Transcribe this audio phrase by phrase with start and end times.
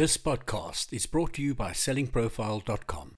[0.00, 3.16] This podcast is brought to you by sellingprofile.com.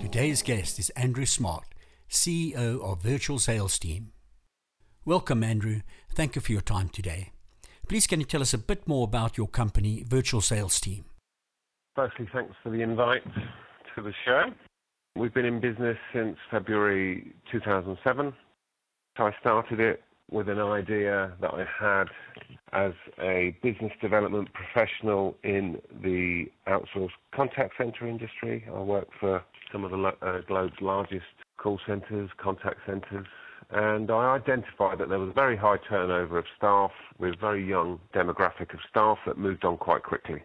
[0.00, 1.66] Today's guest is Andrew Smart,
[2.10, 4.12] CEO of Virtual Sales Team.
[5.04, 5.80] Welcome, Andrew.
[6.12, 7.32] Thank you for your time today.
[7.88, 11.04] Please, can you tell us a bit more about your company, Virtual Sales Team?
[11.96, 13.24] Firstly, thanks for the invite
[13.94, 14.44] to the show.
[15.16, 18.32] We've been in business since February 2007.
[19.16, 22.04] So I started it with an idea that I had
[22.72, 28.64] as a business development professional in the outsourced contact center industry.
[28.68, 31.24] I worked for some of the uh, globe's largest
[31.60, 33.26] call centers, contact centers,
[33.70, 38.00] and I identified that there was a very high turnover of staff with very young
[38.14, 40.42] demographic of staff that moved on quite quickly.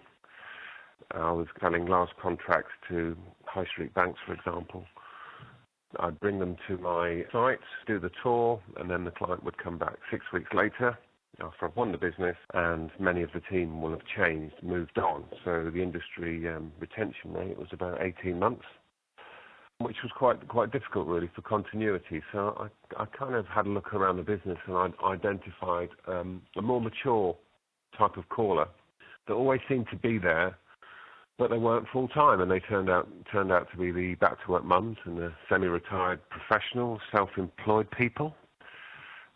[1.12, 4.86] I was selling large contracts to high street banks, for example,
[6.00, 9.78] I'd bring them to my site, do the tour, and then the client would come
[9.78, 10.98] back six weeks later
[11.42, 15.26] after I've won the business, and many of the team will have changed, moved on.
[15.44, 18.64] So the industry um, retention rate was about 18 months,
[19.80, 22.22] which was quite quite difficult really for continuity.
[22.32, 26.42] So I, I kind of had a look around the business and I identified um,
[26.58, 27.36] a more mature
[27.98, 28.68] type of caller
[29.28, 30.58] that always seemed to be there
[31.38, 34.44] but they weren't full time, and they turned out turned out to be the back
[34.46, 38.34] to work mums and the semi-retired professional, self-employed people.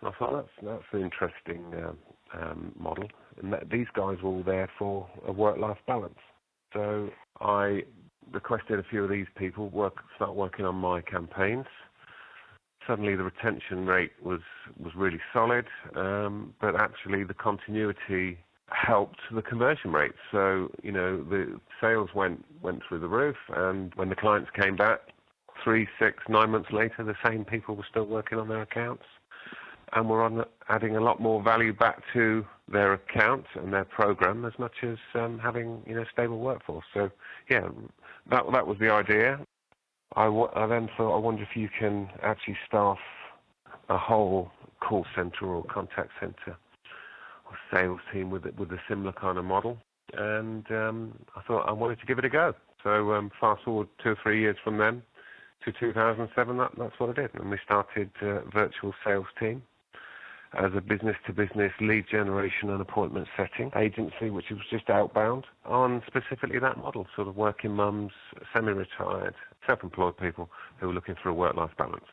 [0.02, 1.98] And I thought that's that's an interesting um,
[2.34, 3.10] um, model,
[3.42, 6.20] and that these guys were all there for a work-life balance.
[6.74, 7.10] So
[7.42, 7.84] I
[8.32, 11.66] requested a few of these people work start working on my campaigns.
[12.88, 14.42] Suddenly, the retention rate was
[14.78, 18.40] was really solid, um, but actually the continuity
[18.72, 20.14] helped the conversion rate.
[20.32, 24.76] So, you know, the sales went went through the roof, and when the clients came
[24.76, 25.00] back,
[25.64, 29.04] three, six, nine months later, the same people were still working on their accounts,
[29.94, 34.46] and were on, adding a lot more value back to their account and their program
[34.46, 36.86] as much as um, having you know stable workforce.
[36.94, 37.10] So,
[37.50, 37.68] yeah,
[38.32, 39.40] that that was the idea.
[40.16, 42.98] I, w- I then thought, I wonder if you can actually staff
[43.90, 46.58] a whole call center or contact center
[47.46, 49.78] or sales team with with a similar kind of model,
[50.14, 52.54] and um, I thought I wanted to give it a go.
[52.84, 55.02] So um, fast forward two or three years from then
[55.66, 59.62] to 2007, that, that's what I did, and we started uh, virtual sales team
[60.58, 66.58] as a business-to-business lead generation and appointment setting agency, which was just outbound on specifically
[66.60, 68.12] that model, sort of working mums,
[68.54, 69.36] semi-retired,
[69.68, 70.50] self-employed people
[70.80, 72.06] who were looking for a work-life balance.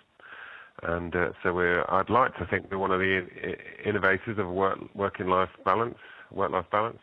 [0.82, 3.26] And uh, so we're, I'd like to think we're one of the
[3.84, 5.96] innovators of work, working life balance,
[6.30, 6.98] work life balance,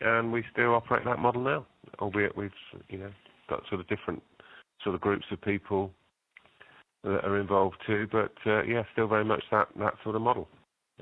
[0.00, 1.66] and we still operate that model now,
[1.98, 2.50] albeit we've
[2.88, 3.10] you know
[3.48, 4.22] got sort of different
[4.82, 5.90] sort of groups of people
[7.04, 8.08] that are involved too.
[8.10, 10.48] But uh, yeah, still very much that that sort of model,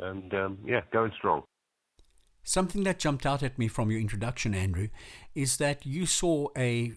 [0.00, 1.42] and um, yeah, going strong.
[2.42, 4.88] Something that jumped out at me from your introduction, Andrew,
[5.34, 6.92] is that you saw a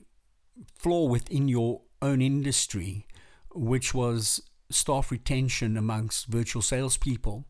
[0.75, 3.05] flaw within your own industry,
[3.53, 7.45] which was staff retention amongst virtual salespeople,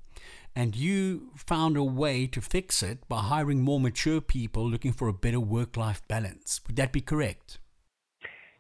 [0.56, 5.08] and you found a way to fix it by hiring more mature people looking for
[5.08, 6.60] a better work life balance.
[6.68, 7.60] Would that be correct?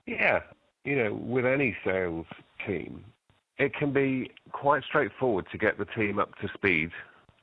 [0.06, 0.42] Yeah.
[0.86, 2.26] You know, with any sales
[2.66, 3.06] team,
[3.58, 6.92] it can be quite straightforward to get the team up to speed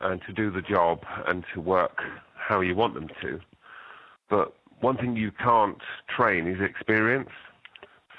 [0.00, 2.02] and to do the job and to work
[2.34, 3.41] how you want them to.
[4.28, 7.30] But one thing you can't train is experience.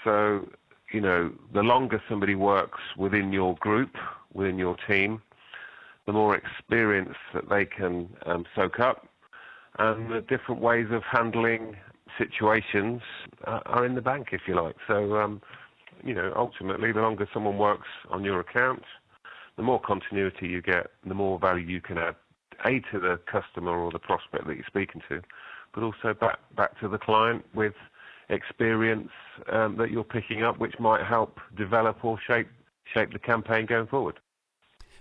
[0.03, 0.47] So
[0.91, 3.95] you know, the longer somebody works within your group,
[4.33, 5.21] within your team,
[6.06, 9.07] the more experience that they can um, soak up,
[9.77, 11.75] and the different ways of handling
[12.17, 13.01] situations
[13.45, 14.75] uh, are in the bank, if you like.
[14.88, 15.41] So, um,
[16.04, 18.84] you know, ultimately, the longer someone works on your account,
[19.58, 22.16] the more continuity you get, the more value you can add,
[22.66, 25.22] a to the customer or the prospect that you're speaking to,
[25.74, 27.74] but also back back to the client with
[28.30, 29.10] experience
[29.51, 32.48] um, that you're picking up, which might help develop or shape
[32.94, 34.19] shape the campaign going forward.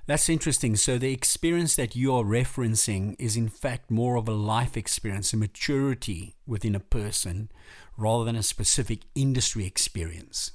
[0.07, 0.75] That's interesting.
[0.77, 5.35] So the experience that you are referencing is in fact more of a life experience,
[5.35, 7.51] a maturity within a person,
[7.99, 10.53] rather than a specific industry experience.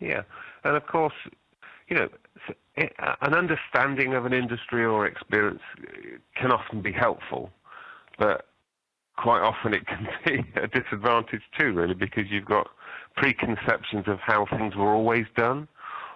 [0.00, 0.22] Yeah,
[0.64, 1.14] and of course,
[1.88, 2.08] you know,
[2.76, 2.88] eh,
[3.22, 7.50] an understanding of an industry or experience eh, can often be helpful,
[8.18, 8.46] but
[9.16, 12.68] quite often it can be a disadvantage too, really, because you've got
[13.16, 15.68] preconceptions of how things were always done,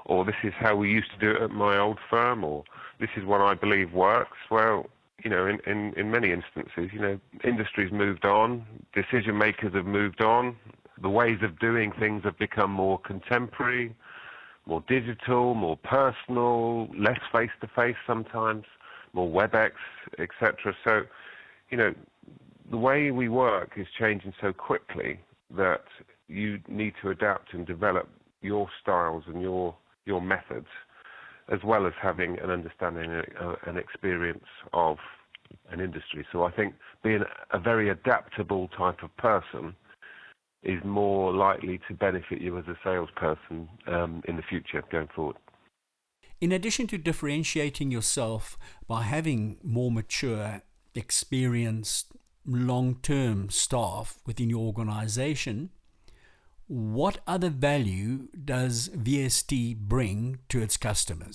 [0.07, 2.65] or this is how we used to do it at my old firm, or
[3.01, 4.37] this is what I believe works.
[4.51, 4.87] Well,
[5.25, 8.65] you know, in, in, in many instances, you know, industry's moved on,
[8.95, 10.57] decision makers have moved on,
[11.01, 13.95] the ways of doing things have become more contemporary,
[14.67, 18.65] more digital, more personal, less face to face sometimes,
[19.13, 19.73] more WebEx,
[20.19, 20.75] etc.
[20.85, 21.03] So,
[21.71, 21.95] you know,
[22.71, 25.21] the way we work is changing so quickly
[25.57, 25.85] that
[26.29, 28.09] you need to adapt and develop
[28.41, 29.75] your styles and your
[30.05, 30.67] your methods,
[31.53, 34.99] as well as having an understanding uh, and experience of
[35.71, 36.27] an industry.
[36.33, 36.75] So I think
[37.05, 37.23] being
[37.53, 39.75] a very adaptable type of person
[40.63, 45.37] is more likely to benefit you as a salesperson um, in the future going forward.
[46.41, 50.63] In addition to differentiating yourself by having more mature,
[50.95, 52.13] experienced,
[52.45, 55.71] long term staff within your organization,
[56.67, 61.35] what other value does VST bring to its customers?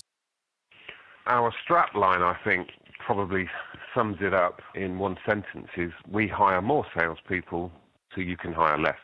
[1.26, 2.68] Our strap line, I think,
[3.04, 3.48] probably
[3.94, 7.70] sums it up in one sentence is we hire more salespeople
[8.14, 8.98] so you can hire less.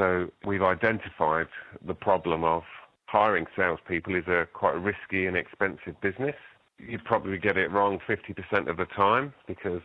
[0.00, 1.48] So we've identified
[1.86, 2.62] the problem of
[3.04, 6.36] hiring salespeople is a quite risky and expensive business.
[6.78, 9.82] You probably get it wrong 50% of the time because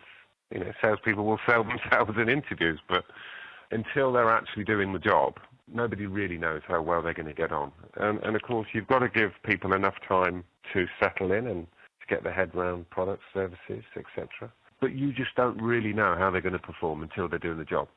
[0.52, 3.04] you know salespeople will sell themselves in interviews, but
[3.72, 5.34] until they're actually doing the job,
[5.68, 7.74] nobody really knows how well they're going to get on.
[7.98, 11.68] And, and of course, you've got to give people enough time to settle in and
[12.00, 14.50] to get their head around products, services, etc.
[14.80, 17.66] But you just don't really know how they're going to perform until they're doing the
[17.66, 17.90] job.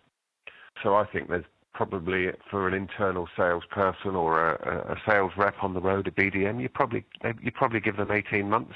[0.82, 1.44] So I think there's
[1.78, 6.60] probably for an internal salesperson or a, a sales rep on the road, a BDM,
[6.60, 7.04] you probably
[7.40, 8.74] you probably give them 18 months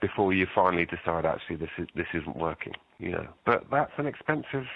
[0.00, 2.74] before you finally decide actually this is this isn't working.
[3.00, 4.66] You know, but that's an expensive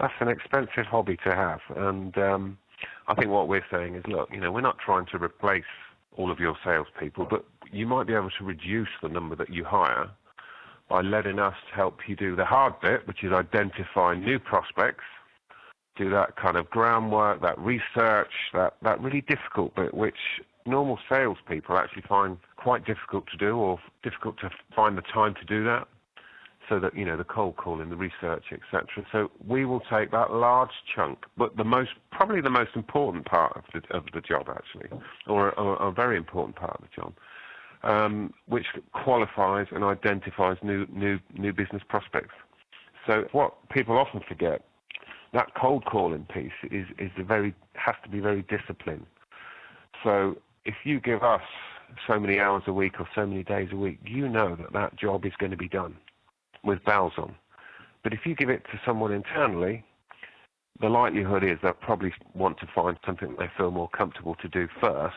[0.00, 2.58] that's an expensive hobby to have, and um,
[3.06, 5.62] I think what we're saying is, look, you know, we're not trying to replace
[6.16, 9.64] all of your salespeople, but you might be able to reduce the number that you
[9.64, 10.10] hire
[10.88, 15.04] by letting us help you do the hard bit, which is identify new prospects
[15.96, 21.76] do that kind of groundwork, that research, that, that really difficult bit, which normal salespeople
[21.76, 25.86] actually find quite difficult to do or difficult to find the time to do that.
[26.68, 29.06] So that, you know, the cold calling, the research, etc.
[29.12, 33.56] So we will take that large chunk, but the most, probably the most important part
[33.56, 34.88] of the, of the job actually,
[35.28, 37.14] or, or a very important part of the job,
[37.84, 42.34] um, which qualifies and identifies new, new, new business prospects.
[43.06, 44.64] So what people often forget
[45.32, 49.06] that cold calling piece is, is a very has to be very disciplined.
[50.02, 51.42] So if you give us
[52.06, 54.96] so many hours a week or so many days a week, you know that that
[54.96, 55.96] job is going to be done
[56.64, 57.34] with bells on.
[58.02, 59.84] But if you give it to someone internally,
[60.80, 64.68] the likelihood is they'll probably want to find something they feel more comfortable to do
[64.80, 65.14] first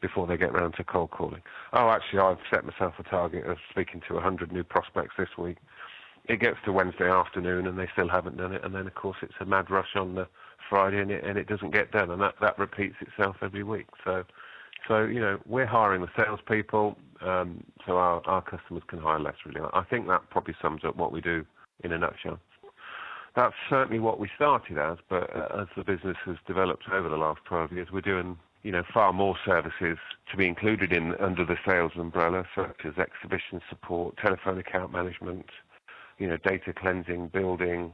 [0.00, 1.42] before they get around to cold calling.
[1.72, 5.56] Oh, actually, I've set myself a target of speaking to 100 new prospects this week
[6.28, 9.16] it gets to Wednesday afternoon and they still haven't done it, and then of course
[9.22, 10.26] it's a mad rush on the
[10.68, 13.86] Friday and it and it doesn't get done, and that that repeats itself every week.
[14.04, 14.24] So,
[14.86, 19.36] so you know we're hiring the salespeople, um, so our our customers can hire less.
[19.46, 21.44] Really, I think that probably sums up what we do
[21.82, 22.38] in a nutshell.
[23.34, 27.16] That's certainly what we started as, but uh, as the business has developed over the
[27.16, 29.98] last 12 years, we're doing you know, far more services
[30.30, 35.46] to be included in under the sales umbrella, such as exhibition support, telephone account management,
[36.18, 37.92] you know, data cleansing, building,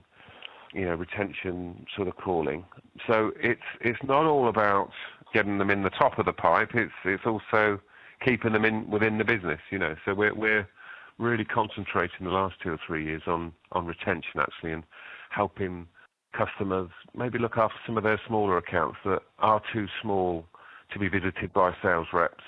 [0.73, 2.65] you know, retention sort of calling.
[3.07, 4.91] So it's it's not all about
[5.33, 6.71] getting them in the top of the pipe.
[6.75, 7.81] It's it's also
[8.25, 9.61] keeping them in within the business.
[9.71, 10.69] You know, so we're we're
[11.19, 14.83] really concentrating the last two or three years on on retention actually and
[15.31, 15.87] helping
[16.37, 20.45] customers maybe look after some of their smaller accounts that are too small
[20.93, 22.45] to be visited by sales reps,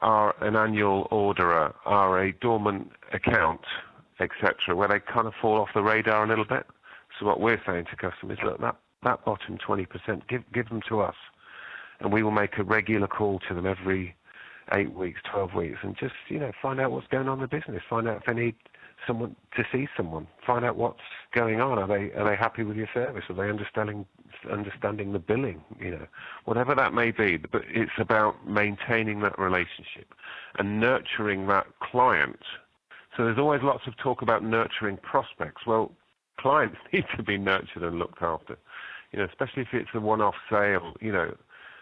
[0.00, 3.60] are an annual orderer, are a dormant account
[4.20, 6.66] etc., where they kind of fall off the radar a little bit.
[7.18, 11.00] So what we're saying to customers, look, that, that bottom 20%, give, give them to
[11.00, 11.16] us.
[12.00, 14.14] And we will make a regular call to them every
[14.72, 17.48] eight weeks, 12 weeks, and just, you know, find out what's going on in the
[17.48, 18.54] business, find out if they need
[19.06, 21.00] someone to see someone, find out what's
[21.32, 21.78] going on.
[21.78, 23.24] Are they are they happy with your service?
[23.28, 24.06] Are they understanding
[24.50, 25.62] understanding the billing?
[25.80, 26.06] You know,
[26.44, 27.36] whatever that may be.
[27.36, 30.14] But it's about maintaining that relationship
[30.58, 32.40] and nurturing that client
[33.18, 35.66] so there's always lots of talk about nurturing prospects.
[35.66, 35.90] Well,
[36.38, 38.56] clients need to be nurtured and looked after,
[39.12, 41.36] you know, especially if it's a one-off sale, you know,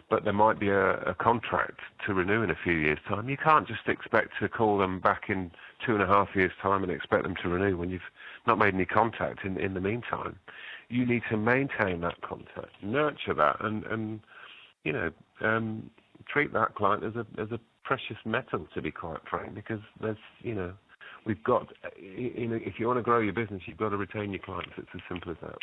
[0.09, 3.29] but there might be a, a contract to renew in a few years' time.
[3.29, 5.51] You can't just expect to call them back in
[5.85, 8.01] two and a half years' time and expect them to renew when you've
[8.47, 10.39] not made any contact in, in the meantime.
[10.89, 14.21] You need to maintain that contact, nurture that, and, and
[14.85, 15.11] you know,
[15.43, 15.91] um,
[16.29, 20.17] treat that client as a as a precious metal, to be quite frank, because there's
[20.43, 20.73] you know
[21.27, 24.31] we've got you know if you want to grow your business, you've got to retain
[24.31, 24.73] your clients.
[24.79, 25.57] It's as simple as that.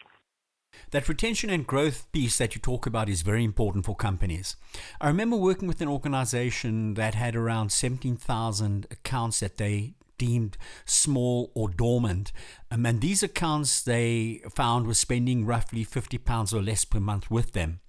[0.92, 4.56] That retention and growth piece that you talk about is very important for companies.
[5.00, 11.52] I remember working with an organization that had around 17,000 accounts that they deemed small
[11.54, 12.32] or dormant.
[12.72, 17.30] Um, and these accounts they found were spending roughly 50 pounds or less per month
[17.30, 17.80] with them.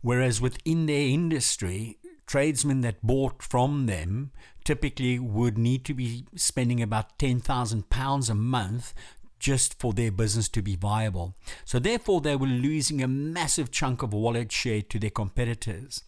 [0.00, 4.32] Whereas within their industry, tradesmen that bought from them
[4.64, 8.94] typically would need to be spending about 10,000 pounds a month
[9.38, 11.34] just for their business to be viable.
[11.64, 16.04] So therefore they were losing a massive chunk of wallet share to their competitors.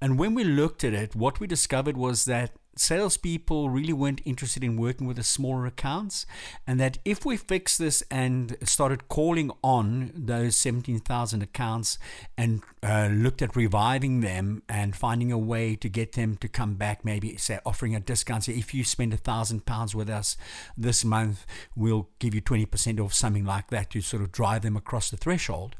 [0.00, 4.64] And when we looked at it, what we discovered was that salespeople really weren't interested
[4.64, 6.26] in working with the smaller accounts,
[6.66, 11.98] and that if we fix this and started calling on those 17,000 accounts
[12.36, 16.74] and uh, looked at reviving them and finding a way to get them to come
[16.74, 20.36] back, maybe say offering a discount, say if you spend a thousand pounds with us
[20.76, 24.76] this month, we'll give you 20% off something like that to sort of drive them
[24.76, 25.76] across the threshold.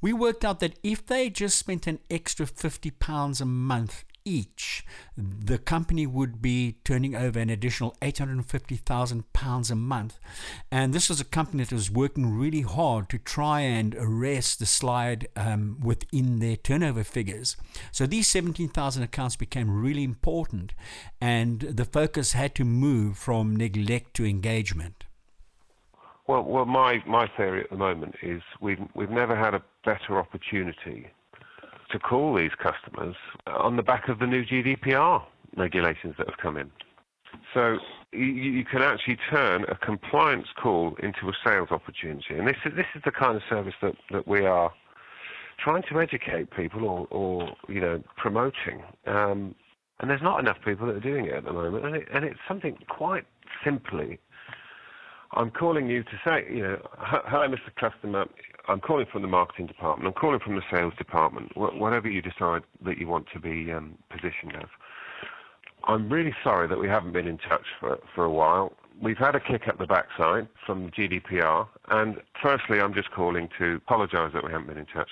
[0.00, 4.84] We worked out that if they just spent an extra 50 pounds a month each,
[5.16, 10.18] the company would be turning over an additional £850,000 a month.
[10.70, 14.66] And this was a company that was working really hard to try and arrest the
[14.66, 17.56] slide um, within their turnover figures.
[17.90, 20.72] So these 17,000 accounts became really important,
[21.20, 25.04] and the focus had to move from neglect to engagement.
[26.28, 30.18] Well, well, my, my theory at the moment is we've we've never had a better
[30.18, 31.08] opportunity
[31.92, 33.14] to call these customers
[33.46, 35.22] on the back of the new GDPR
[35.56, 36.70] regulations that have come in.
[37.54, 37.78] So
[38.12, 42.72] you, you, can actually turn a compliance call into a sales opportunity, and this is
[42.76, 44.72] this is the kind of service that, that we are
[45.58, 48.82] trying to educate people or, or you know promoting.
[49.06, 49.54] Um,
[50.00, 52.24] and there's not enough people that are doing it at the moment, and, it, and
[52.24, 53.24] it's something quite
[53.64, 54.18] simply.
[55.34, 57.74] I'm calling you to say, you know, hello, Mr.
[57.76, 58.26] Customer.
[58.68, 60.06] I'm calling from the marketing department.
[60.06, 61.56] I'm calling from the sales department.
[61.56, 64.68] Whatever you decide that you want to be um, positioned as.
[65.84, 68.72] I'm really sorry that we haven't been in touch for for a while.
[69.00, 73.76] We've had a kick up the backside from GDPR, and firstly, I'm just calling to
[73.76, 75.08] apologise that we haven't been in touch.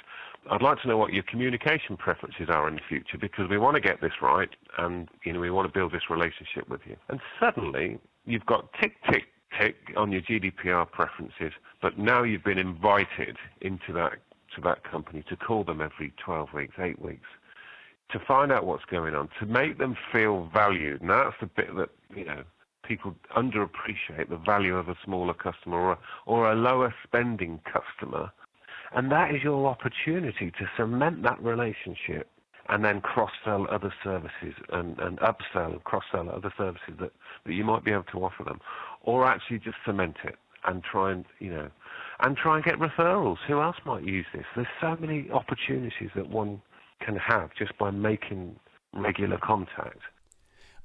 [0.51, 3.75] I'd like to know what your communication preferences are in the future because we want
[3.77, 6.97] to get this right, and you know we want to build this relationship with you.
[7.09, 9.25] And suddenly, you've got tick tick
[9.61, 14.19] tick on your GDPR preferences but now you've been invited into that
[14.55, 17.27] to that company to call them every 12 weeks, 8 weeks,
[18.11, 21.01] to find out what's going on, to make them feel valued.
[21.01, 22.43] And that's the bit that, you know,
[22.83, 28.33] people underappreciate the value of a smaller customer or a, or a lower spending customer.
[28.93, 32.29] And that is your opportunity to cement that relationship
[32.69, 37.13] and then cross-sell other services and, and upsell and cross-sell other services that,
[37.45, 38.61] that you might be able to offer them.
[39.03, 41.71] Or actually just cement it and try and you know
[42.21, 43.39] and try and get referrals.
[43.49, 44.45] Who else might use this?
[44.55, 46.61] There's so many opportunities that one
[47.01, 48.57] can have just by making
[48.93, 50.01] regular contact.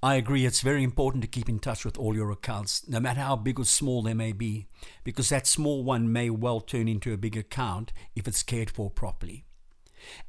[0.01, 0.45] I agree.
[0.45, 3.59] It's very important to keep in touch with all your accounts, no matter how big
[3.59, 4.67] or small they may be,
[5.03, 8.89] because that small one may well turn into a big account if it's cared for
[8.89, 9.45] properly.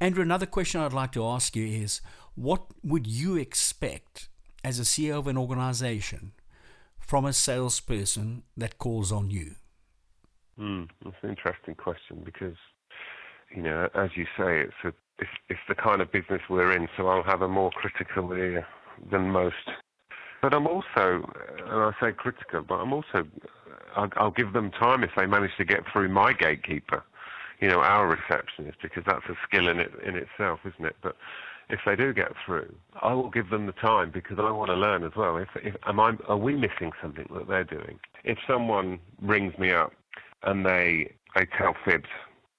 [0.00, 2.00] Andrew, another question I'd like to ask you is
[2.34, 4.28] what would you expect
[4.64, 6.32] as a CEO of an organization
[7.06, 9.52] from a salesperson that calls on you?
[10.58, 12.56] Mm, that's an interesting question because,
[13.54, 16.88] you know, as you say, it's a it's, it's the kind of business we're in,
[16.96, 18.66] so I'll have a more critical ear
[19.10, 19.70] than most.
[20.42, 21.32] But I'm also,
[21.64, 23.26] and I say critical, but I'm also,
[23.94, 27.02] I'll, I'll give them time if they manage to get through my gatekeeper,
[27.60, 30.96] you know, our receptionist, because that's a skill in it in itself, isn't it?
[31.02, 31.16] But
[31.68, 34.76] if they do get through, I will give them the time because I want to
[34.76, 35.36] learn as well.
[35.36, 37.98] If, if am I, are we missing something that they're doing?
[38.24, 39.92] If someone rings me up
[40.42, 42.08] and they they tell fibs,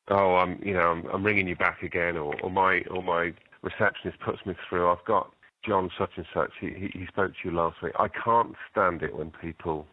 [0.10, 3.34] oh, I'm you know I'm, I'm ringing you back again, or, or my or my
[3.62, 4.90] receptionist puts me through.
[4.90, 5.32] I've got
[5.66, 6.52] John such and such.
[6.60, 7.94] He, he he spoke to you last week.
[7.98, 9.88] I can't stand it when people,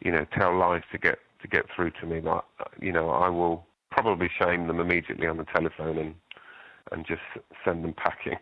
[0.00, 2.20] you know, tell lies to get to get through to me.
[2.20, 2.42] Like,
[2.80, 6.14] you know, I will probably shame them immediately on the telephone and
[6.92, 7.22] and just
[7.64, 8.38] send them packing.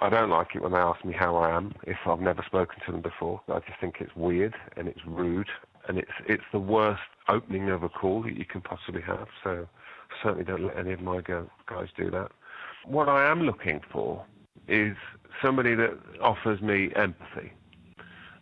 [0.00, 2.80] I don't like it when they ask me how I am if I've never spoken
[2.86, 3.40] to them before.
[3.48, 5.48] I just think it's weird and it's rude
[5.86, 9.28] and it's it's the worst opening of a call that you can possibly have.
[9.44, 9.68] So
[10.20, 12.32] certainly don't let any of my go, guys do that.
[12.84, 14.24] What I am looking for
[14.66, 14.96] is
[15.40, 17.52] somebody that offers me empathy.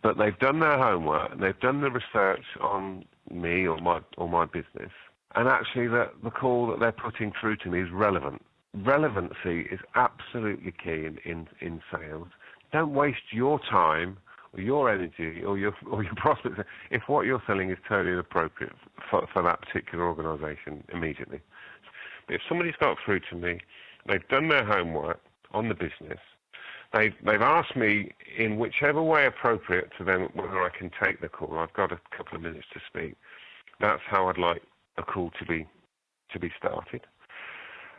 [0.01, 4.27] But they've done their homework and they've done the research on me or my or
[4.27, 4.91] my business,
[5.35, 8.41] and actually that the call that they're putting through to me is relevant
[8.73, 12.27] relevancy is absolutely key in, in, in sales.
[12.71, 14.17] Don't waste your time
[14.53, 18.73] or your energy or your or your prospects if what you're selling is totally inappropriate
[19.09, 21.41] for, for that particular organisation immediately.
[22.27, 23.59] But if somebody's got through to me,
[24.07, 25.19] they've done their homework
[25.51, 26.19] on the business,
[26.93, 31.29] they've they've asked me in whichever way appropriate to them whether I can take the
[31.29, 31.57] call.
[31.57, 33.15] I've got a couple of minutes to speak.
[33.79, 34.61] That's how I'd like
[34.97, 35.67] a call to be
[36.31, 37.01] to be started.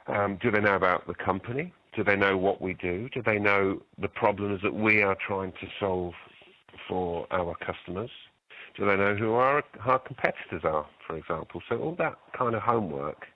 [0.07, 1.73] Um, do they know about the company?
[1.95, 3.09] Do they know what we do?
[3.11, 6.15] Do they know the problems that we are trying to solve
[6.89, 8.11] for our customers?
[8.77, 11.63] Do they know who our, our competitors are, for example?
[11.69, 13.27] So all that kind of homework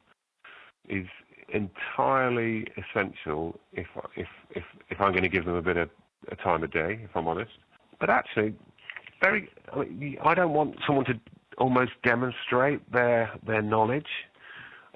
[0.89, 1.07] is
[1.53, 5.91] entirely essential if if if, if I'm going to give them a bit of
[6.31, 7.53] a time of day, if I'm honest.
[8.01, 8.55] But actually,
[9.23, 11.21] very, I, I don't want someone to
[11.59, 14.09] almost demonstrate their their knowledge.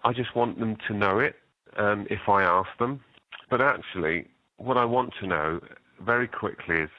[0.05, 1.37] I just want them to know it
[1.77, 3.01] um, if I ask them.
[3.49, 5.61] But actually, what I want to know
[6.05, 6.91] very quickly is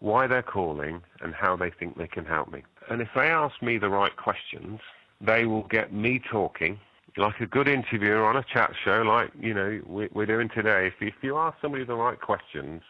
[0.00, 2.62] why they're calling and how they think they can help me.
[2.88, 4.80] And if they ask me the right questions,
[5.20, 6.78] they will get me talking
[7.16, 10.92] like a good interviewer on a chat show, like you know we're doing today.
[11.00, 12.82] If, you ask somebody the right questions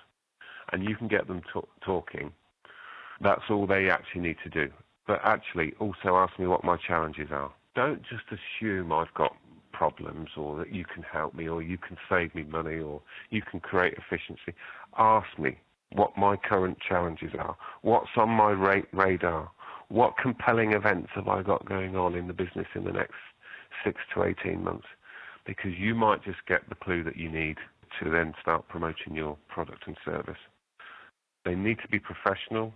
[0.73, 2.33] and you can get them t- talking,
[3.21, 4.71] that's all they actually need to do.
[5.07, 7.51] But actually, also ask me what my challenges are.
[7.75, 9.37] Don't just assume I've got
[9.81, 13.41] problems or that you can help me or you can save me money or you
[13.41, 14.53] can create efficiency.
[14.99, 15.57] Ask me
[15.93, 19.51] what my current challenges are, what's on my ra- radar,
[19.89, 23.15] what compelling events have I got going on in the business in the next
[23.83, 24.87] six to 18 months,
[25.47, 27.57] because you might just get the clue that you need
[28.03, 30.43] to then start promoting your product and service.
[31.47, 32.75] They need to be professional.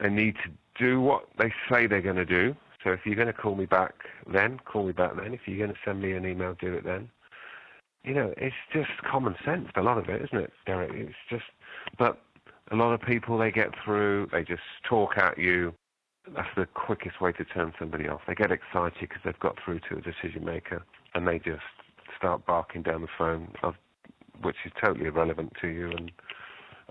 [0.00, 0.50] They need to
[0.84, 2.56] do what they say they're going to do.
[2.84, 3.94] So if you're going to call me back
[4.32, 5.34] then, call me back then.
[5.34, 7.10] If you're going to send me an email, do it then.
[8.04, 10.92] You know, it's just common sense, a lot of it, isn't it, Derek?
[10.94, 11.44] It's just,
[11.98, 12.22] but
[12.70, 15.74] a lot of people, they get through, they just talk at you.
[16.34, 18.20] That's the quickest way to turn somebody off.
[18.26, 21.62] They get excited because they've got through to a decision maker and they just
[22.16, 23.74] start barking down the phone, of,
[24.42, 26.12] which is totally irrelevant to you and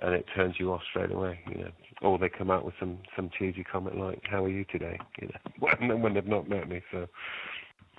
[0.02, 1.72] and it turns you off straight away, you know.
[2.02, 5.30] Or they come out with some some cheesy comment like, "How are you today?" You
[5.30, 5.52] know,
[5.88, 6.82] when, when they've not met me.
[6.92, 7.08] So,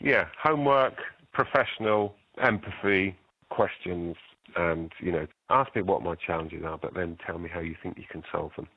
[0.01, 0.95] yeah, homework,
[1.33, 3.17] professional, empathy,
[3.51, 4.17] questions,
[4.57, 7.75] and you know, ask me what my challenges are, but then tell me how you
[7.83, 8.69] think you can solve them,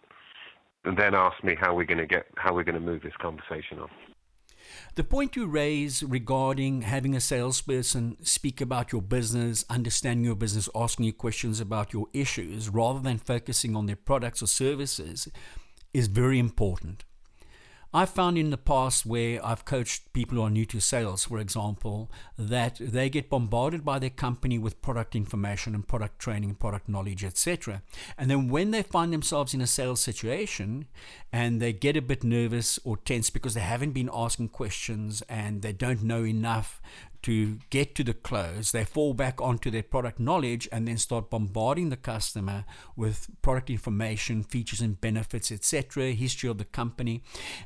[0.86, 3.18] and then ask me how we're going to get how we're going to move this
[3.22, 3.90] conversation on.
[4.96, 10.70] The point you raise regarding having a salesperson speak about your business, understanding your business,
[10.76, 15.28] asking you questions about your issues rather than focusing on their products or services
[15.94, 17.04] is very important.
[17.94, 21.40] I've found in the past where I've coached people who are new to sales, for
[21.40, 26.88] example, that they get bombarded by their company with product information and product training, product
[26.88, 27.82] knowledge, etc.
[28.18, 30.88] And then when they find themselves in a sales situation
[31.34, 35.62] and they get a bit nervous or tense because they haven't been asking questions and
[35.62, 36.82] they don't know enough
[37.24, 41.30] to get to the close, they fall back onto their product knowledge and then start
[41.30, 47.24] bombarding the customer with product information, features and benefits, etc., history of the company,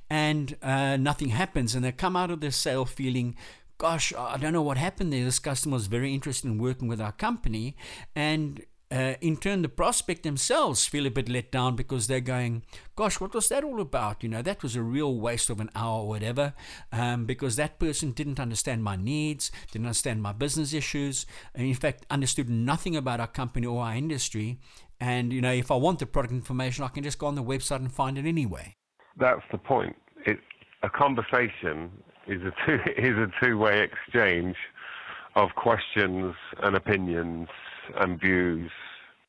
[0.10, 1.76] and uh, nothing happens.
[1.76, 3.36] And they come out of the sale feeling
[3.78, 5.26] gosh, I don't know what happened there.
[5.26, 7.76] This customer was very interested in working with our company,
[8.16, 8.64] and
[8.96, 12.64] uh, in turn, the prospect themselves feel a bit let down because they're going,
[12.96, 14.24] Gosh, what was that all about?
[14.24, 16.54] You know, that was a real waste of an hour or whatever,
[16.94, 21.74] um, because that person didn't understand my needs, didn't understand my business issues, and in
[21.74, 24.60] fact, understood nothing about our company or our industry.
[25.02, 27.44] And, you know, if I want the product information, I can just go on the
[27.44, 28.78] website and find it anyway.
[29.18, 29.98] That's the point.
[30.26, 30.40] It,
[30.84, 31.92] a conversation
[32.28, 34.56] is a two is a two way exchange
[35.36, 37.50] of questions and opinions
[37.98, 38.72] and views,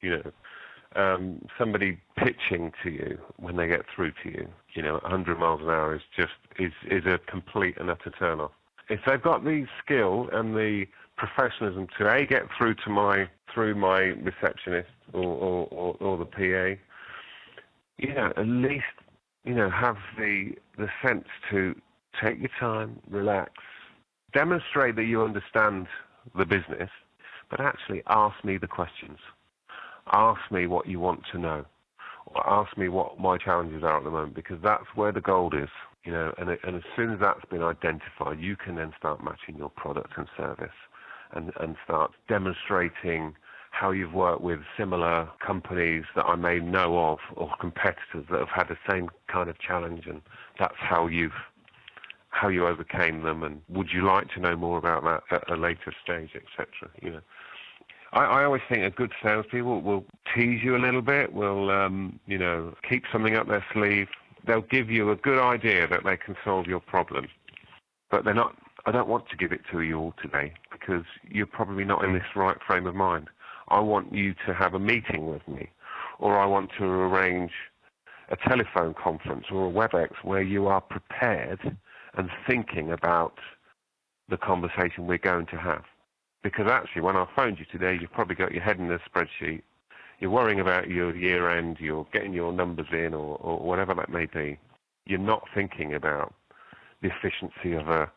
[0.06, 0.32] you know,
[0.94, 5.60] um, somebody pitching to you when they get through to you, you know, 100 miles
[5.60, 8.52] an hour is just is is a complete and utter turn off.
[8.88, 13.74] If they've got the skill and the professionalism to a get through to my through
[13.74, 16.80] my receptionist or or, or, or the PA,
[17.98, 18.84] you know, at least
[19.44, 21.74] you know have the the sense to
[22.22, 23.52] take your time, relax,
[24.32, 25.88] demonstrate that you understand
[26.36, 26.90] the business
[27.50, 29.18] but actually ask me the questions.
[30.12, 31.64] Ask me what you want to know.
[32.26, 35.54] Or ask me what my challenges are at the moment because that's where the gold
[35.54, 35.68] is.
[36.04, 39.56] You know, and, and as soon as that's been identified, you can then start matching
[39.56, 40.74] your product and service
[41.32, 43.34] and, and start demonstrating
[43.70, 48.48] how you've worked with similar companies that I may know of or competitors that have
[48.48, 50.22] had the same kind of challenge and
[50.58, 51.34] that's how you've
[52.30, 55.56] how you overcame them and would you like to know more about that at a
[55.56, 56.66] later stage, etc.
[57.00, 57.20] You know,
[58.12, 62.18] I, I always think a good salespeople will tease you a little bit, will um,
[62.26, 64.08] you know keep something up their sleeve.
[64.46, 67.28] They'll give you a good idea that they can solve your problem,
[68.10, 68.56] but they're not.
[68.84, 72.12] I don't want to give it to you all today because you're probably not in
[72.12, 73.28] this right frame of mind.
[73.68, 75.70] I want you to have a meeting with me,
[76.20, 77.50] or I want to arrange
[78.28, 81.76] a telephone conference or a WebEx where you are prepared
[82.16, 83.38] and thinking about
[84.28, 85.84] the conversation we're going to have.
[86.46, 89.62] Because actually, when I phoned you today, you've probably got your head in the spreadsheet.
[90.20, 94.10] You're worrying about your year end, you're getting your numbers in, or, or whatever that
[94.10, 94.56] may be.
[95.06, 96.32] You're not thinking about
[97.02, 98.08] the efficiency of a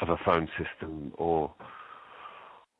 [0.00, 1.52] of a phone system or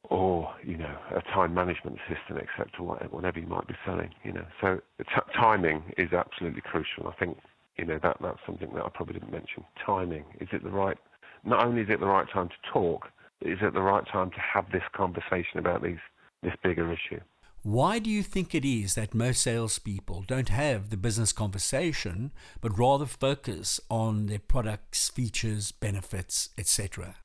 [0.04, 2.82] or you know a time management system, etc.
[3.10, 4.46] Whatever you might be selling, you know.
[4.62, 7.06] So t- timing is absolutely crucial.
[7.06, 7.36] I think
[7.76, 9.62] you know that that's something that I probably didn't mention.
[9.84, 10.96] Timing is it the right?
[11.44, 13.10] Not only is it the right time to talk,
[13.42, 15.98] is it the right time to have this conversation about these
[16.42, 17.20] this bigger issue?
[17.62, 22.78] Why do you think it is that most salespeople don't have the business conversation, but
[22.78, 27.16] rather focus on their products, features, benefits, etc.?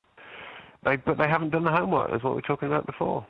[0.84, 3.24] They, but they haven't done the homework, as what we were talking about before.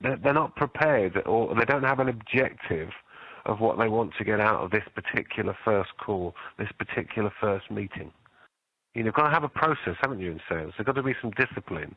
[0.00, 2.88] They're, they're not prepared, or they don't have an objective
[3.44, 7.70] of what they want to get out of this particular first call, this particular first
[7.70, 8.10] meeting.
[8.94, 10.72] You know, you've got to have a process, haven't you, in sales?
[10.76, 11.94] There's got to be some discipline.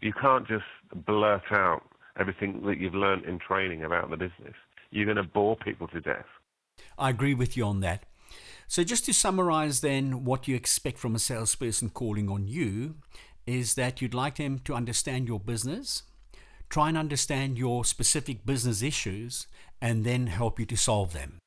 [0.00, 0.64] You can't just
[1.06, 1.82] blurt out
[2.18, 4.54] everything that you've learned in training about the business.
[4.90, 6.26] You're going to bore people to death.
[6.98, 8.04] I agree with you on that.
[8.66, 12.96] So, just to summarize then what you expect from a salesperson calling on you
[13.46, 16.02] is that you'd like them to understand your business,
[16.68, 19.46] try and understand your specific business issues,
[19.80, 21.38] and then help you to solve them.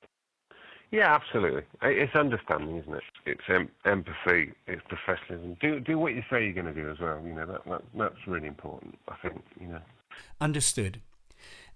[0.92, 1.64] Yeah, absolutely.
[1.82, 3.04] It's understanding, isn't it?
[3.26, 4.52] It's em- empathy.
[4.68, 5.58] It's professionalism.
[5.62, 7.22] Do do what you say you're going to do as well.
[7.26, 9.00] You know that, that that's really important.
[9.08, 9.82] I think you know.
[10.42, 11.02] Understood.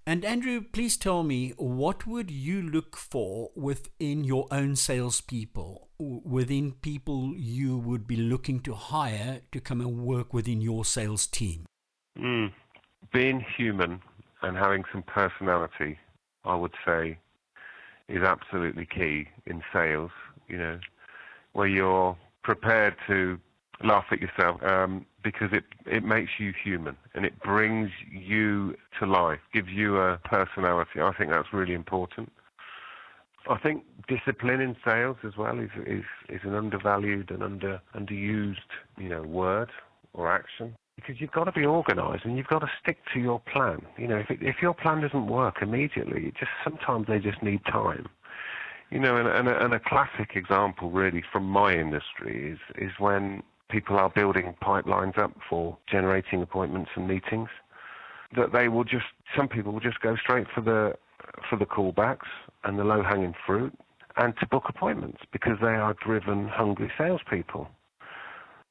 [0.08, 6.74] And Andrew, please tell me what would you look for within your own salespeople, within
[6.74, 11.66] people you would be looking to hire to come and work within your sales team?
[12.20, 12.52] Mm.
[13.12, 14.00] Being human
[14.44, 15.98] and having some personality,
[16.44, 17.18] I would say,
[18.08, 20.12] is absolutely key in sales.
[20.48, 20.80] You know,
[21.54, 23.40] where you're prepared to
[23.84, 29.06] laugh at yourself um, because it it makes you human and it brings you to
[29.06, 31.02] life, gives you a personality.
[31.02, 32.32] I think that's really important.
[33.50, 38.72] I think discipline in sales as well is is, is an undervalued and under underused
[38.98, 39.72] you know word
[40.14, 43.40] or action because you've got to be organised and you've got to stick to your
[43.40, 43.82] plan.
[43.98, 47.44] You know, if it, if your plan doesn't work immediately, it just sometimes they just
[47.44, 48.08] need time.
[48.92, 52.92] You know, and, and, a, and a classic example really from my industry is is
[53.00, 57.50] when people are building pipelines up for generating appointments and meetings.
[58.36, 59.06] That they will just,
[59.36, 60.96] some people will just go straight for the
[61.50, 62.28] for the callbacks
[62.64, 63.74] and the low hanging fruit,
[64.18, 67.68] and to book appointments because they are driven, hungry salespeople.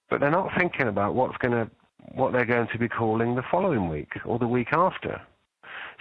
[0.08, 1.70] But they're not thinking about what's going to
[2.12, 5.20] what they're going to be calling the following week or the week after.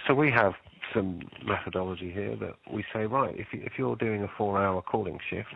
[0.06, 0.54] So we have
[0.92, 5.54] some methodology here that we say, right, if, if you're doing a four-hour calling shift,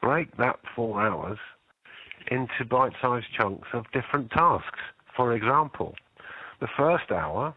[0.00, 1.38] break that four hours
[2.30, 4.78] into bite-sized chunks of different tasks.
[5.16, 5.94] For example,
[6.60, 7.54] the first hour,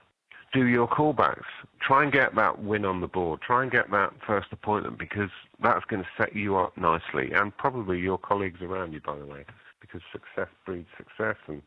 [0.53, 1.43] do your callbacks.
[1.81, 3.41] Try and get that win on the board.
[3.41, 5.29] Try and get that first appointment because
[5.61, 9.25] that's going to set you up nicely and probably your colleagues around you, by the
[9.25, 9.45] way,
[9.81, 11.61] because success breeds success and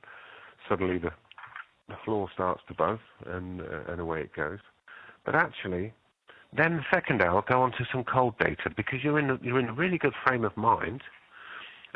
[0.69, 1.11] suddenly the,
[1.89, 4.59] the floor starts to buzz and, uh, and away it goes.
[5.25, 5.93] But actually,
[6.57, 9.61] then the second hour, go on to some cold data because you're in a, you're
[9.61, 11.03] in a really good frame of mind–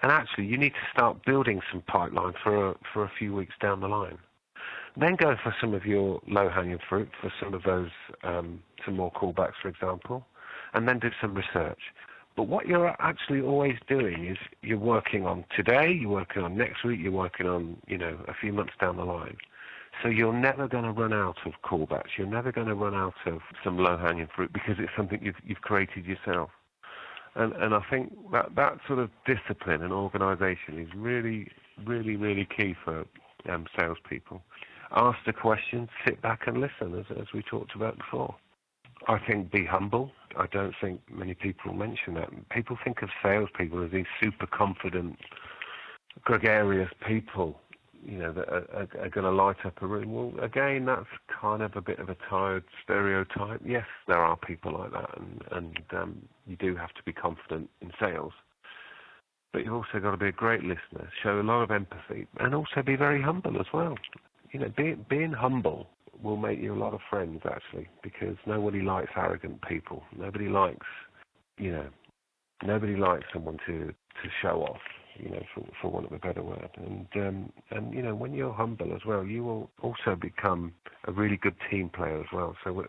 [0.01, 3.55] and actually, you need to start building some pipeline for a, for a few weeks
[3.61, 4.19] down the line.
[4.97, 7.91] Then go for some of your low-hanging fruit, for some of those,
[8.25, 10.27] um, some more callbacks, for example,
[10.75, 11.79] and then do some research.
[12.37, 16.83] But what you're actually always doing is you're working on today, you're working on next
[16.85, 19.37] week, you're working on, you know, a few months down the line.
[20.03, 22.17] So you're never going to run out of callbacks.
[22.17, 25.61] You're never going to run out of some low-hanging fruit because it's something you've, you've
[25.61, 26.51] created yourself.
[27.35, 31.49] And, and I think that, that sort of discipline and organisation is really,
[31.85, 33.05] really, really key for
[33.49, 34.43] um, salespeople.
[34.95, 38.35] Ask the question, sit back and listen, as, as we talked about before.
[39.09, 40.13] I think be humble.
[40.37, 42.31] I don't think many people mention that.
[42.51, 45.19] People think of salespeople as these super confident,
[46.25, 47.61] gregarious people
[48.05, 50.13] you know, that are, are, are going to light up a room.
[50.13, 51.07] Well, again, that's
[51.41, 53.61] kind of a bit of a tired stereotype.
[53.65, 57.71] Yes, there are people like that, and, and um, you do have to be confident
[57.81, 58.33] in sales.
[59.53, 62.55] But you've also got to be a great listener, show a lot of empathy, and
[62.55, 63.97] also be very humble as well.
[64.51, 65.89] You know, be, being humble
[66.23, 70.03] will make you a lot of friends actually, because nobody likes arrogant people.
[70.17, 70.87] Nobody likes,
[71.59, 71.87] you know,
[72.65, 73.89] nobody likes someone to
[74.23, 74.81] to show off
[75.17, 76.71] you know, for, for want of a better word.
[76.77, 80.73] And um, and you know, when you're humble as well, you will also become
[81.07, 82.57] a really good team player as well.
[82.65, 82.87] So we're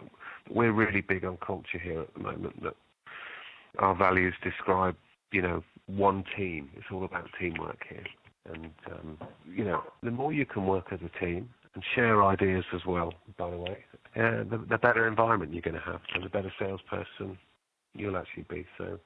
[0.50, 2.62] we're really big on culture here at the moment.
[2.64, 2.76] That
[3.80, 4.96] our values describe,
[5.32, 6.70] you know, one team.
[6.76, 8.06] It's all about teamwork here.
[8.54, 9.18] And um,
[9.50, 13.14] you know, the more you can work as a team and share ideas as well.
[13.38, 16.54] By the way, uh, the, the better environment you're going to have, and the better
[16.60, 17.38] salesperson
[17.94, 18.66] you'll actually be.
[18.78, 19.00] So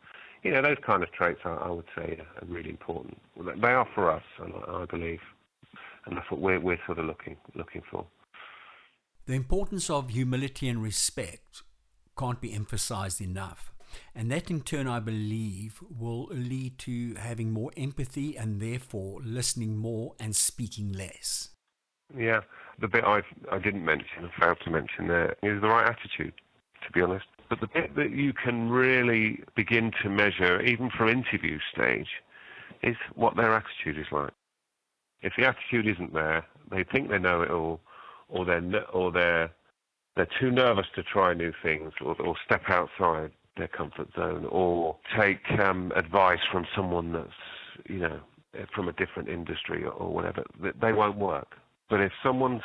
[0.43, 3.17] you know, those kind of traits I, I would say are really important.
[3.38, 5.19] They are for us, I, I believe,
[6.06, 8.06] and that's what we're, we're sort of looking looking for.
[9.25, 11.63] The importance of humility and respect
[12.17, 13.73] can't be emphasized enough.
[14.13, 19.77] And that in turn, I believe, will lead to having more empathy and therefore listening
[19.77, 21.49] more and speaking less.
[22.15, 22.41] Yeah,
[22.79, 26.33] the bit I I didn't mention and failed to mention there is the right attitude.
[26.85, 31.09] To be honest, but the bit that you can really begin to measure, even from
[31.09, 32.07] interview stage,
[32.83, 34.31] is what their attitude is like.
[35.21, 37.81] If the attitude isn't there, they think they know it all,
[38.29, 39.51] or they're or they're
[40.15, 44.97] they're too nervous to try new things, or, or step outside their comfort zone, or
[45.17, 48.19] take um, advice from someone that's you know
[48.73, 50.43] from a different industry or, or whatever.
[50.81, 51.55] They won't work.
[51.89, 52.63] But if someone's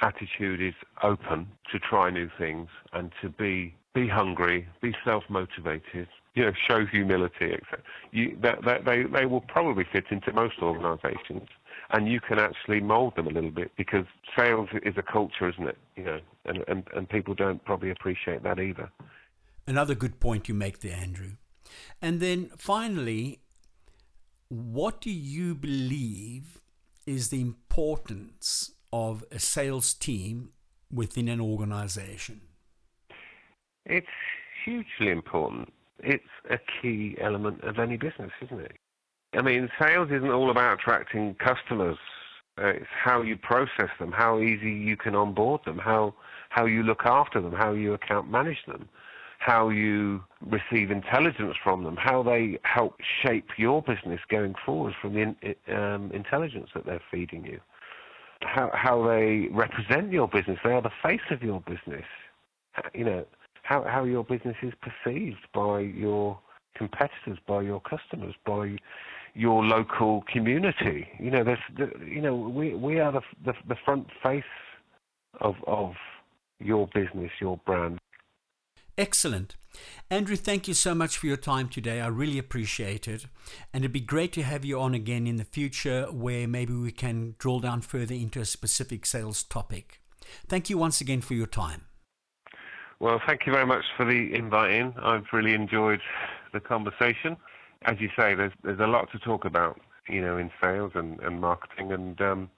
[0.00, 6.44] attitude is open to try new things and to be be hungry, be self-motivated, you
[6.44, 7.82] know, show humility, etc.
[8.10, 11.48] You, that, that, they, they will probably fit into most organisations,
[11.90, 14.06] and you can actually mould them a little bit because
[14.36, 15.78] sales is a culture, isn't it?
[15.96, 18.90] You know, and, and, and people don't probably appreciate that either.
[19.66, 21.32] Another good point you make there, Andrew.
[22.00, 23.40] And then finally,
[24.48, 26.61] what do you believe
[27.06, 30.50] is the importance of a sales team
[30.92, 32.42] within an organization?
[33.86, 34.06] It's
[34.64, 35.72] hugely important.
[35.98, 38.76] It's a key element of any business, isn't it?
[39.34, 41.96] I mean, sales isn't all about attracting customers.
[42.58, 46.14] Uh, it's how you process them, how easy you can onboard them, how
[46.50, 48.90] how you look after them, how you account manage them,
[49.44, 55.14] how you receive intelligence from them, how they help shape your business going forward from
[55.14, 57.60] the um, intelligence that they're feeding you,
[58.42, 60.58] how how they represent your business.
[60.64, 62.04] They are the face of your business.
[62.94, 63.26] You know,
[63.62, 66.38] how, how your business is perceived by your
[66.76, 68.76] competitors, by your customers, by
[69.34, 71.08] your local community.
[71.18, 74.44] You know, there's, you know, we we are the, the the front face
[75.40, 75.94] of of
[76.60, 77.98] your business, your brand.
[78.98, 79.56] Excellent.
[80.10, 82.00] Andrew, thank you so much for your time today.
[82.00, 83.26] I really appreciate it.
[83.72, 86.92] And it'd be great to have you on again in the future where maybe we
[86.92, 90.00] can drill down further into a specific sales topic.
[90.48, 91.86] Thank you once again for your time.
[93.00, 94.94] Well, thank you very much for the invite in.
[95.02, 96.00] I've really enjoyed
[96.52, 97.36] the conversation.
[97.84, 101.18] As you say, there's there's a lot to talk about, you know, in sales and,
[101.20, 102.50] and marketing, and um,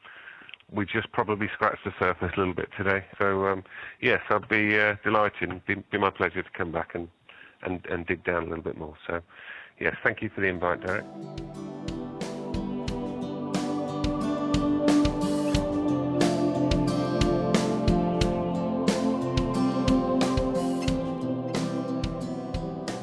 [0.73, 3.05] we just probably scratched the surface a little bit today.
[3.19, 3.65] So um,
[4.01, 5.51] yes, I'd be uh, delighted.
[5.51, 7.09] It'd be, be my pleasure to come back and,
[7.63, 8.95] and, and dig down a little bit more.
[9.07, 9.21] So
[9.79, 11.05] yes, thank you for the invite, Derek.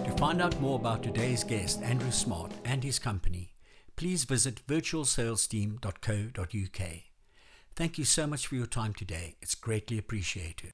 [0.06, 3.54] To find out more about today's guest, Andrew Smart, and his company,
[3.96, 7.11] please visit virtualsalesteam.co.uk.
[7.76, 9.36] Thank you so much for your time today.
[9.42, 10.74] It's greatly appreciated.